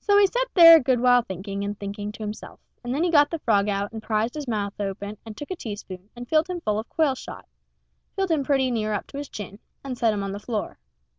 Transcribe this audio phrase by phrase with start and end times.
[0.00, 3.10] So he set there a good while thinking and thinking to himself, and then he
[3.10, 6.48] got the frog out and prized his mouth open and took a teaspoon and filled
[6.48, 7.46] him full of quail shot
[8.16, 10.78] filled him pretty near up to his chin and set him on the floor.